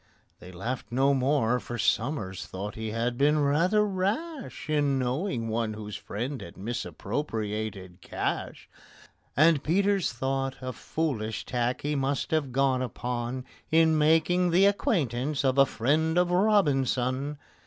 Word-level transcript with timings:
They 0.39 0.51
laughed 0.51 0.87
no 0.91 1.13
more, 1.13 1.59
for 1.59 1.77
SOMERS 1.77 2.47
thought 2.47 2.73
he 2.73 2.89
had 2.89 3.19
been 3.19 3.37
rather 3.37 3.85
rash 3.85 4.67
In 4.67 4.97
knowing 4.97 5.47
one 5.47 5.75
whose 5.75 5.95
friend 5.95 6.41
had 6.41 6.57
misappropriated 6.57 8.01
cash; 8.01 8.67
And 9.37 9.63
PETER 9.63 9.99
thought 10.01 10.55
a 10.59 10.73
foolish 10.73 11.45
tack 11.45 11.81
he 11.81 11.93
must 11.93 12.31
have 12.31 12.51
gone 12.51 12.81
upon 12.81 13.45
In 13.69 13.95
making 13.95 14.49
the 14.49 14.65
acquaintance 14.65 15.45
of 15.45 15.59
a 15.59 15.67
friend 15.67 16.17
of 16.17 16.31
ROBINSON. 16.31 17.37